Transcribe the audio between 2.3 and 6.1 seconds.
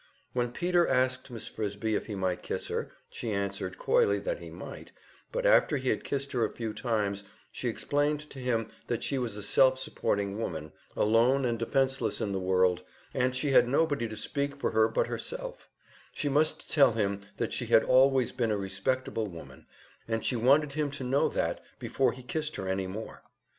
kiss her, she answered coyly that he might, but after he had